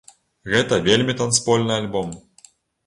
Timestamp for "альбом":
1.81-2.19